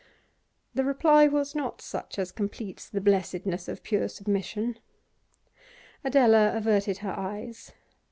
[0.73, 4.79] The reply was not such as completes the blessedness of pure submission.
[6.03, 7.71] Adela averted her eyes.